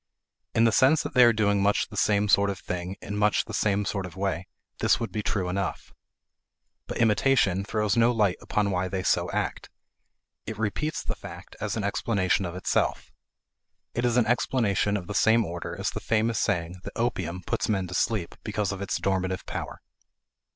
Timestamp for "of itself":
12.45-13.11